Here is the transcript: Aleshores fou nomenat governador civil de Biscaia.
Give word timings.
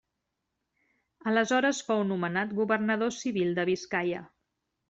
Aleshores 1.31 1.83
fou 1.89 2.03
nomenat 2.13 2.57
governador 2.63 3.15
civil 3.19 3.55
de 3.61 3.71
Biscaia. 3.73 4.27